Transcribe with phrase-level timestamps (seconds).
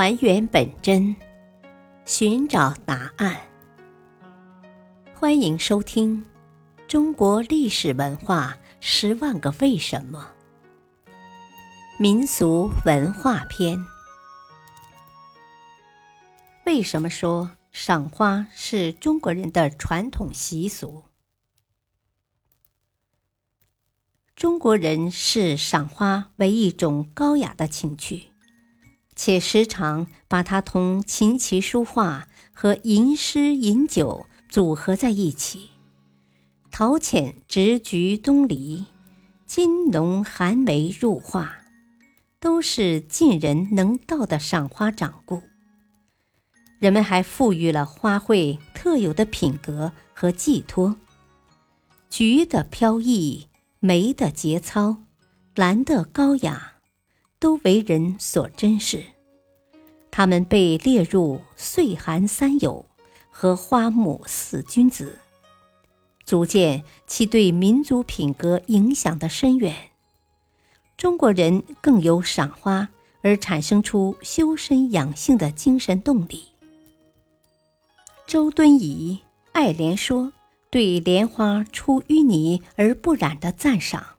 [0.00, 1.16] 还原本真，
[2.04, 3.36] 寻找答案。
[5.12, 6.24] 欢迎收听
[6.86, 10.30] 《中国历史文化十万个为什么》
[11.98, 13.76] 民俗文化篇。
[16.64, 21.02] 为什么说赏花是中国人的传统习俗？
[24.36, 28.27] 中国人视赏花为一种高雅的情趣。
[29.18, 35.70] 且时常把它同琴棋书画和吟诗饮酒组合在一起。
[36.70, 38.86] 陶潜执菊东篱，
[39.44, 41.50] 金龙寒梅入画，
[42.38, 45.42] 都是近人能到的赏花掌故。
[46.78, 50.96] 人们还赋予了花卉特有的品格和寄托。
[52.08, 53.48] 菊的飘逸，
[53.80, 54.98] 梅的节操，
[55.56, 56.74] 兰的高雅。
[57.40, 59.02] 都为人所珍视，
[60.10, 62.84] 他们被列入岁寒三友
[63.30, 65.18] 和花木四君子，
[66.24, 69.74] 足见其对民族品格影响的深远。
[70.96, 72.88] 中国人更有赏花
[73.22, 76.48] 而产生出修身养性的精神动力。
[78.26, 79.20] 周敦颐
[79.52, 80.24] 《爱莲说》
[80.70, 84.16] 对莲花出淤泥而不染的赞赏，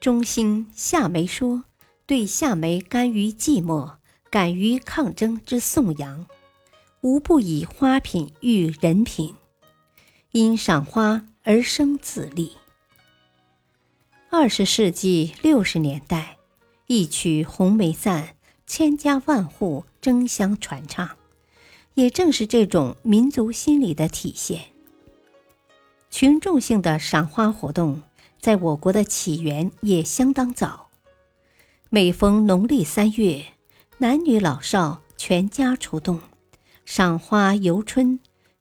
[0.00, 1.58] 中兴《夏梅说》。
[2.06, 3.96] 对夏梅甘于寂寞、
[4.30, 6.24] 敢于抗争之颂扬，
[7.00, 9.34] 无不以花品喻人品，
[10.30, 12.52] 因赏花而生自立。
[14.30, 16.36] 二十世纪六十年代，
[16.86, 18.22] 一曲《红梅赞》，
[18.68, 21.16] 千家万户争相传唱，
[21.94, 24.66] 也正是这种民族心理的体现。
[26.08, 28.02] 群众性的赏花活动，
[28.40, 30.85] 在我国的起源也相当早。
[31.96, 33.54] 每逢农历三月，
[33.96, 36.20] 男女老少全家出动，
[36.84, 38.20] 赏花游春，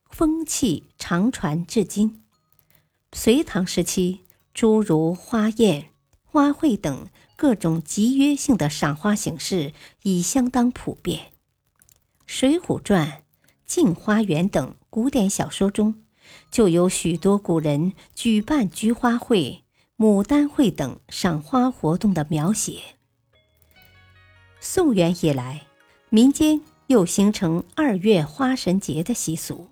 [0.09, 2.23] 风气长传至今。
[3.11, 4.21] 隋唐时期，
[4.53, 5.89] 诸如花宴、
[6.23, 9.73] 花卉等各种集约性的赏花形式
[10.03, 11.19] 已相当普遍。
[12.25, 13.05] 《水浒传》
[13.65, 15.95] 《镜花缘》等古典小说中，
[16.49, 19.65] 就有许多古人举办菊花会、
[19.97, 22.94] 牡丹会等赏花活动的描写。
[24.67, 25.67] 宋元以来，
[26.09, 29.67] 民间又形成二月花神节的习俗。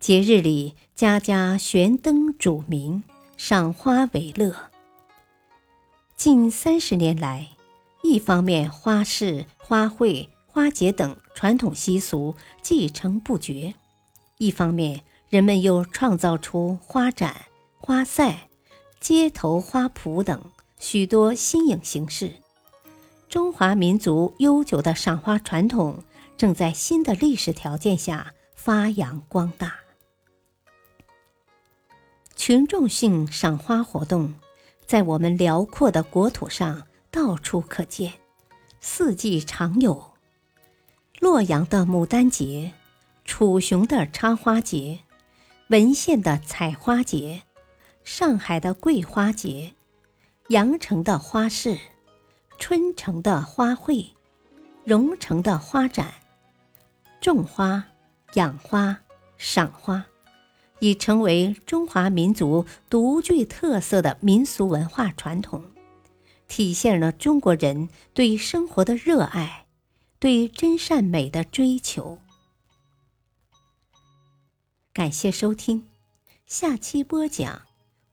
[0.00, 3.04] 节日里，家家悬灯烛明，
[3.36, 4.52] 赏花为乐。
[6.16, 7.50] 近三十年来，
[8.02, 13.74] 一方面花市、花卉、花节等传统习俗继承不绝；
[14.38, 17.42] 一方面，人们又创造出花展、
[17.78, 18.48] 花赛、
[18.98, 20.42] 街头花圃等
[20.80, 22.32] 许多新颖形式。
[23.30, 26.02] 中华民族悠久的赏花传统
[26.36, 29.72] 正在新的历史条件下发扬光大。
[32.34, 34.34] 群众性赏花活动
[34.84, 38.14] 在我们辽阔的国土上到处可见，
[38.80, 40.10] 四季常有。
[41.20, 42.72] 洛阳的牡丹节，
[43.24, 44.98] 楚雄的插花节，
[45.68, 47.42] 文县的采花节，
[48.02, 49.74] 上海的桂花节，
[50.48, 51.78] 阳城的花市。
[52.60, 54.10] 春城的花卉，
[54.84, 56.12] 蓉城的花展，
[57.18, 57.82] 种花、
[58.34, 59.00] 养花、
[59.38, 60.04] 赏花，
[60.78, 65.64] 已成为中华民族独具特色的民俗文化传统，
[66.48, 69.64] 体现了中国人对生活的热爱，
[70.18, 72.18] 对真善美的追求。
[74.92, 75.88] 感谢收听，
[76.46, 77.62] 下期播讲：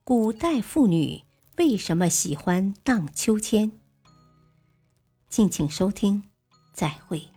[0.05, 1.23] 古代妇女
[1.57, 3.73] 为什么喜欢荡秋千？
[5.29, 6.23] 敬请收听，
[6.73, 7.36] 再会。